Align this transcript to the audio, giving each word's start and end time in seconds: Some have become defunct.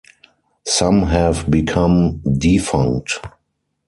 Some 0.65 1.03
have 1.03 1.51
become 1.51 2.23
defunct. 2.39 3.19